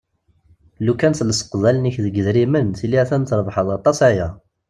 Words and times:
Lukan 0.85 1.13
tlesqeḍ 1.17 1.63
allen-ik 1.69 1.97
deg 2.05 2.15
yidrimen 2.17 2.67
tili 2.79 2.97
a-t-an 3.01 3.23
trebḥeḍ 3.29 3.67
aṭas 3.77 3.97
aya. 4.09 4.27